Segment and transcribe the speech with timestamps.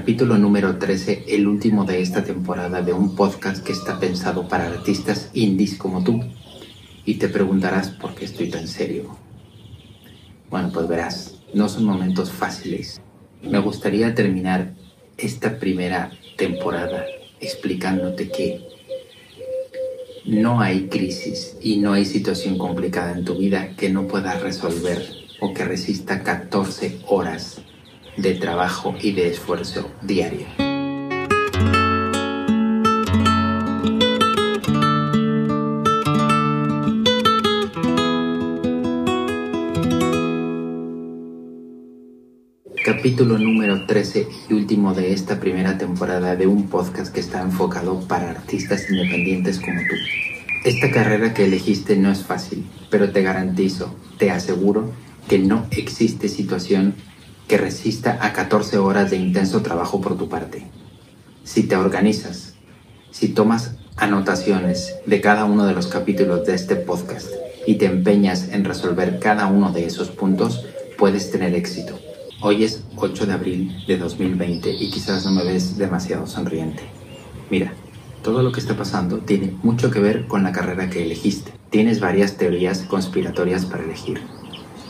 [0.00, 4.66] capítulo número 13, el último de esta temporada de un podcast que está pensado para
[4.66, 6.20] artistas indies como tú.
[7.06, 9.16] Y te preguntarás por qué estoy tan serio.
[10.50, 13.00] Bueno, pues verás, no son momentos fáciles.
[13.42, 14.74] Me gustaría terminar
[15.16, 17.06] esta primera temporada
[17.40, 18.68] explicándote que
[20.26, 25.08] no hay crisis y no hay situación complicada en tu vida que no puedas resolver
[25.40, 27.62] o que resista 14 horas
[28.16, 30.46] de trabajo y de esfuerzo diario.
[42.84, 48.00] Capítulo número 13 y último de esta primera temporada de un podcast que está enfocado
[48.08, 49.94] para artistas independientes como tú.
[50.64, 54.90] Esta carrera que elegiste no es fácil, pero te garantizo, te aseguro,
[55.28, 56.94] que no existe situación
[57.48, 60.66] que resista a 14 horas de intenso trabajo por tu parte.
[61.44, 62.54] Si te organizas,
[63.10, 67.28] si tomas anotaciones de cada uno de los capítulos de este podcast
[67.66, 70.66] y te empeñas en resolver cada uno de esos puntos,
[70.98, 71.98] puedes tener éxito.
[72.42, 76.82] Hoy es 8 de abril de 2020 y quizás no me ves demasiado sonriente.
[77.48, 77.72] Mira,
[78.22, 81.52] todo lo que está pasando tiene mucho que ver con la carrera que elegiste.
[81.70, 84.20] Tienes varias teorías conspiratorias para elegir.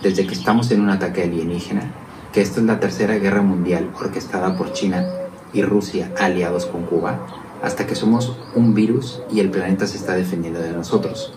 [0.02, 1.92] Desde que estamos en un ataque alienígena,
[2.36, 5.08] que esta es la tercera guerra mundial orquestada por China
[5.54, 7.26] y Rusia aliados con Cuba,
[7.62, 11.32] hasta que somos un virus y el planeta se está defendiendo de nosotros.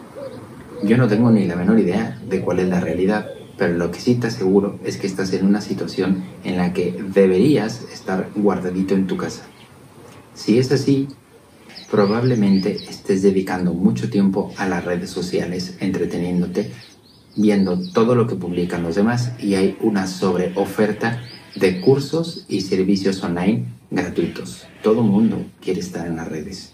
[0.84, 4.02] Yo no tengo ni la menor idea de cuál es la realidad, pero lo que
[4.02, 8.94] sí te aseguro es que estás en una situación en la que deberías estar guardadito
[8.94, 9.44] en tu casa.
[10.34, 11.08] Si es así,
[11.90, 16.74] probablemente estés dedicando mucho tiempo a las redes sociales entreteniéndote
[17.40, 21.22] viendo todo lo que publican los demás y hay una sobreoferta
[21.56, 24.68] de cursos y servicios online gratuitos.
[24.84, 26.74] Todo mundo quiere estar en las redes.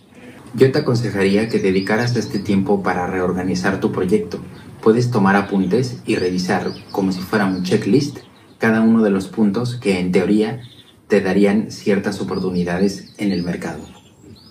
[0.55, 4.39] Yo te aconsejaría que dedicaras este tiempo para reorganizar tu proyecto.
[4.81, 8.19] Puedes tomar apuntes y revisar como si fuera un checklist
[8.57, 10.61] cada uno de los puntos que en teoría
[11.07, 13.81] te darían ciertas oportunidades en el mercado.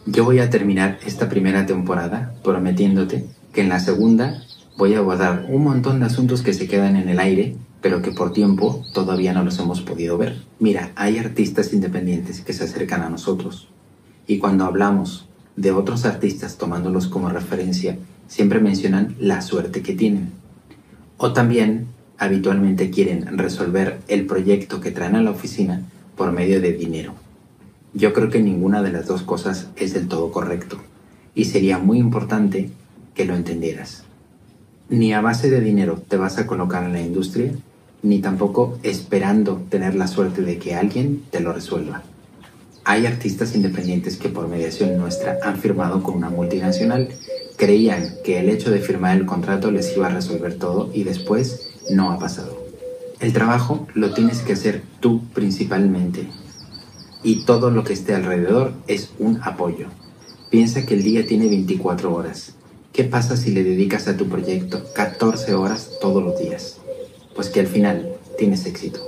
[0.07, 4.43] Yo voy a terminar esta primera temporada prometiéndote que en la segunda
[4.77, 8.11] voy a abordar un montón de asuntos que se quedan en el aire, pero que
[8.11, 10.43] por tiempo todavía no los hemos podido ver.
[10.59, 13.69] Mira, hay artistas independientes que se acercan a nosotros.
[14.27, 15.27] Y cuando hablamos
[15.57, 20.33] de otros artistas tomándolos como referencia, siempre mencionan la suerte que tienen.
[21.19, 21.87] O también
[22.19, 25.83] habitualmente quieren resolver el proyecto que traen a la oficina
[26.17, 27.15] por medio de dinero.
[27.93, 30.79] Yo creo que ninguna de las dos cosas es del todo correcto
[31.35, 32.71] y sería muy importante
[33.15, 34.05] que lo entendieras
[34.89, 37.53] ni a base de dinero te vas a colocar en la industria,
[38.03, 42.03] ni tampoco esperando tener la suerte de que alguien te lo resuelva.
[42.84, 47.09] Hay artistas independientes que por mediación nuestra han firmado con una multinacional,
[47.56, 51.71] creían que el hecho de firmar el contrato les iba a resolver todo y después
[51.91, 52.62] no ha pasado.
[53.21, 56.27] El trabajo lo tienes que hacer tú principalmente
[57.23, 59.87] y todo lo que esté alrededor es un apoyo.
[60.50, 62.55] Piensa que el día tiene 24 horas
[62.94, 66.77] ¿Qué pasa si le dedicas a tu proyecto 14 horas todos los días?
[67.34, 69.00] Pues que al final tienes éxito.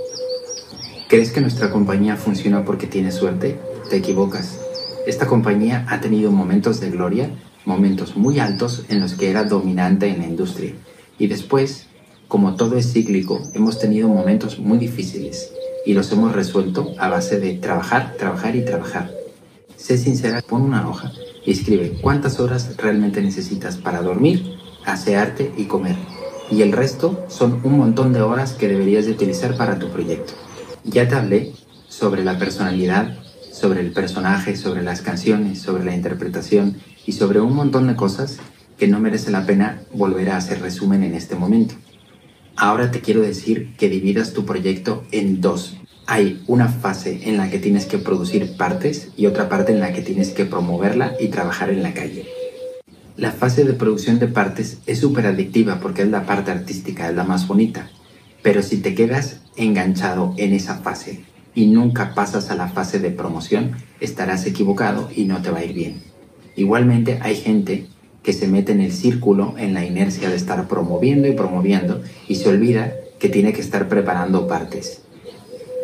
[1.08, 3.60] ¿Crees que nuestra compañía funciona porque tiene suerte?
[3.88, 4.58] Te equivocas.
[5.06, 7.30] Esta compañía ha tenido momentos de gloria,
[7.64, 10.72] momentos muy altos en los que era dominante en la industria.
[11.16, 11.86] Y después,
[12.26, 15.53] como todo es cíclico, hemos tenido momentos muy difíciles
[15.84, 19.12] y los hemos resuelto a base de trabajar, trabajar y trabajar.
[19.76, 21.12] Sé sincera, pon una hoja
[21.53, 25.97] escribe cuántas horas realmente necesitas para dormir, asearte y comer.
[26.51, 30.33] Y el resto son un montón de horas que deberías de utilizar para tu proyecto.
[30.84, 31.53] Ya te hablé
[31.89, 33.19] sobre la personalidad,
[33.53, 36.77] sobre el personaje, sobre las canciones, sobre la interpretación
[37.07, 38.39] y sobre un montón de cosas
[38.78, 41.75] que no merece la pena volver a hacer resumen en este momento.
[42.57, 47.50] Ahora te quiero decir que dividas tu proyecto en dos hay una fase en la
[47.50, 51.28] que tienes que producir partes y otra parte en la que tienes que promoverla y
[51.28, 52.27] trabajar en la calle.
[53.16, 57.16] La fase de producción de partes es súper adictiva porque es la parte artística, es
[57.16, 57.91] la más bonita.
[58.42, 63.10] Pero si te quedas enganchado en esa fase y nunca pasas a la fase de
[63.10, 66.03] promoción, estarás equivocado y no te va a ir bien.
[66.54, 67.89] Igualmente hay gente
[68.22, 72.36] que se mete en el círculo, en la inercia de estar promoviendo y promoviendo y
[72.36, 75.03] se olvida que tiene que estar preparando partes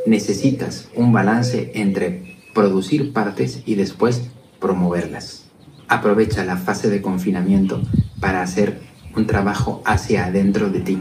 [0.06, 5.44] necesitas un balance entre producir partes y después promoverlas.
[5.88, 7.82] Aprovecha la fase de confinamiento
[8.20, 8.81] para hacer
[9.16, 10.99] un trabajo hacia adentro de ti.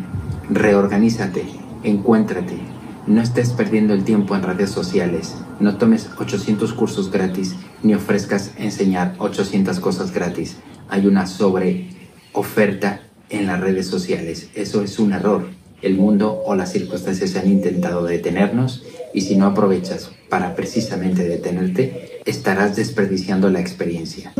[0.50, 1.46] Reorganízate,
[1.84, 2.58] encuéntrate,
[3.08, 8.52] no estés perdiendo el tiempo en redes sociales, No tomes 800 cursos gratis ni ofrezcas
[8.58, 10.58] enseñar 800 cosas gratis.
[10.90, 11.88] Hay una sobre
[12.34, 14.50] oferta en las redes sociales.
[14.56, 15.61] Eso es un error.
[15.82, 18.84] El mundo o las circunstancias han intentado detenernos
[19.14, 24.34] y si no aprovechas para precisamente detenerte, estarás desperdiciando la experiencia.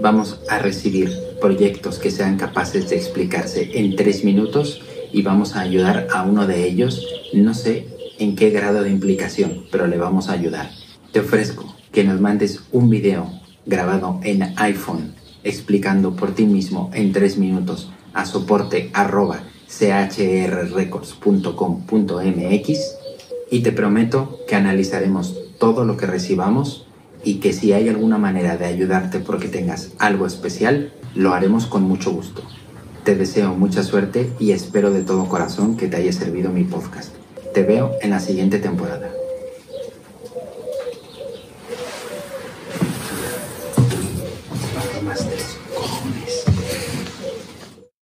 [0.00, 4.82] Vamos a recibir proyectos que sean capaces de explicarse en tres minutos
[5.12, 7.86] y vamos a ayudar a uno de ellos, no sé
[8.18, 10.70] en qué grado de implicación, pero le vamos a ayudar.
[11.12, 13.30] Te ofrezco que nos mandes un video
[13.64, 15.14] grabado en iPhone
[15.44, 19.44] explicando por ti mismo en tres minutos a soporte arroba
[23.50, 26.86] y te prometo que analizaremos todo lo que recibamos
[27.24, 31.82] y que si hay alguna manera de ayudarte porque tengas algo especial, lo haremos con
[31.82, 32.42] mucho gusto.
[33.04, 37.14] Te deseo mucha suerte y espero de todo corazón que te haya servido mi podcast.
[37.52, 39.10] Te veo en la siguiente temporada.